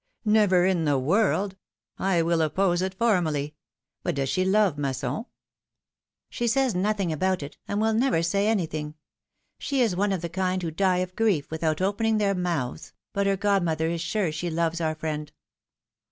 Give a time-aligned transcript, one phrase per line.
[0.25, 1.57] Never in the world!
[1.99, 3.53] I will oppose it formally!
[4.01, 5.25] But does she love Masson?"
[6.31, 8.95] She says nothing about it, and will never say anything;
[9.59, 13.27] she is one of the kind who die of grief without opening their mouths, but
[13.27, 15.31] her godmother is sure she loves our friend."